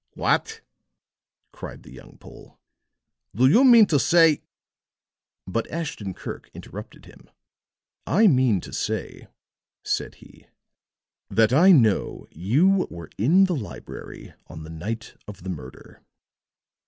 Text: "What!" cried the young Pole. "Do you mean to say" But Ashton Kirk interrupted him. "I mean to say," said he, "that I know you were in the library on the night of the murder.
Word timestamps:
"What!" 0.15 0.61
cried 1.51 1.83
the 1.83 1.91
young 1.91 2.17
Pole. 2.17 2.57
"Do 3.35 3.45
you 3.45 3.63
mean 3.63 3.85
to 3.85 3.99
say" 3.99 4.41
But 5.45 5.69
Ashton 5.69 6.15
Kirk 6.15 6.49
interrupted 6.55 7.05
him. 7.05 7.29
"I 8.07 8.25
mean 8.25 8.61
to 8.61 8.73
say," 8.73 9.27
said 9.83 10.15
he, 10.15 10.47
"that 11.29 11.53
I 11.53 11.71
know 11.71 12.25
you 12.31 12.87
were 12.89 13.11
in 13.19 13.45
the 13.45 13.55
library 13.55 14.33
on 14.47 14.63
the 14.63 14.71
night 14.71 15.13
of 15.27 15.43
the 15.43 15.51
murder. 15.51 16.01